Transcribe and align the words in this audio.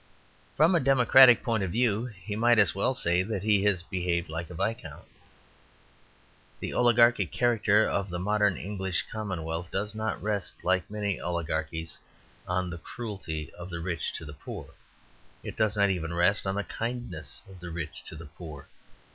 From 0.57 0.73
a 0.73 0.79
democratic 0.79 1.43
point 1.43 1.61
of 1.61 1.69
view 1.69 2.05
he 2.07 2.35
might 2.35 2.57
as 2.57 2.73
well 2.73 2.95
say 2.95 3.21
that 3.21 3.43
he 3.43 3.61
had 3.63 3.83
behaved 3.91 4.29
like 4.29 4.49
a 4.49 4.55
viscount. 4.55 5.05
The 6.59 6.73
oligarchic 6.73 7.31
character 7.31 7.87
of 7.87 8.09
the 8.09 8.17
modern 8.17 8.57
English 8.57 9.05
commonwealth 9.11 9.69
does 9.69 9.93
not 9.93 10.19
rest, 10.19 10.63
like 10.63 10.89
many 10.89 11.19
oligarchies, 11.21 11.99
on 12.47 12.71
the 12.71 12.79
cruelty 12.79 13.53
of 13.53 13.69
the 13.69 13.79
rich 13.79 14.11
to 14.13 14.25
the 14.25 14.33
poor. 14.33 14.71
It 15.43 15.55
does 15.55 15.77
not 15.77 15.91
even 15.91 16.15
rest 16.15 16.47
on 16.47 16.55
the 16.55 16.63
kindness 16.63 17.43
of 17.47 17.59
the 17.59 17.69
rich 17.69 18.03
to 18.05 18.15
the 18.15 18.25
poor. 18.25 18.69